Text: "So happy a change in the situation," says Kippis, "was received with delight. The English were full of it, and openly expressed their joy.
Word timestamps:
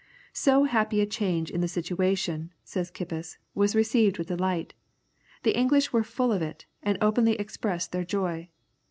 "So 0.33 0.63
happy 0.63 0.99
a 1.01 1.05
change 1.05 1.51
in 1.51 1.61
the 1.61 1.67
situation," 1.67 2.51
says 2.63 2.89
Kippis, 2.89 3.37
"was 3.53 3.75
received 3.75 4.17
with 4.17 4.29
delight. 4.29 4.73
The 5.43 5.55
English 5.55 5.93
were 5.93 6.03
full 6.03 6.31
of 6.33 6.41
it, 6.41 6.65
and 6.81 6.97
openly 7.01 7.33
expressed 7.35 7.91
their 7.91 8.03
joy. 8.03 8.49